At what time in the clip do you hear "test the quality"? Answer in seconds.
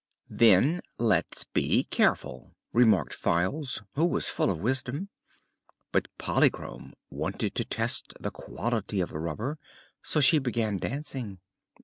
7.65-8.99